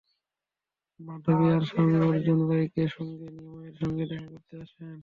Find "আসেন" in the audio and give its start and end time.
4.63-4.99